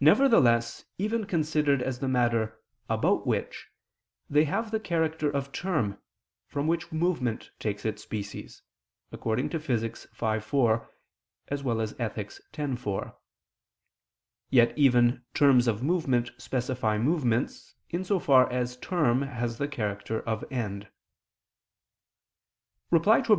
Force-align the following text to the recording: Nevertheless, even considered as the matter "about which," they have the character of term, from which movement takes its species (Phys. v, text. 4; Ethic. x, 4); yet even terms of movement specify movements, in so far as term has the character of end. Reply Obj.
Nevertheless, 0.00 0.84
even 0.98 1.24
considered 1.24 1.80
as 1.80 1.98
the 2.00 2.08
matter 2.08 2.60
"about 2.90 3.26
which," 3.26 3.68
they 4.28 4.44
have 4.44 4.70
the 4.70 4.78
character 4.78 5.30
of 5.30 5.50
term, 5.50 5.96
from 6.46 6.66
which 6.66 6.92
movement 6.92 7.50
takes 7.58 7.86
its 7.86 8.02
species 8.02 8.62
(Phys. 9.10 9.48
v, 9.48 9.48
text. 9.88 10.08
4; 10.44 10.88
Ethic. 11.48 12.26
x, 12.52 12.80
4); 12.82 13.18
yet 14.50 14.76
even 14.76 15.22
terms 15.32 15.66
of 15.66 15.82
movement 15.82 16.32
specify 16.36 16.98
movements, 16.98 17.74
in 17.88 18.04
so 18.04 18.18
far 18.18 18.46
as 18.52 18.76
term 18.76 19.22
has 19.22 19.56
the 19.56 19.68
character 19.68 20.20
of 20.20 20.44
end. 20.52 20.88
Reply 22.90 23.22
Obj. 23.26 23.38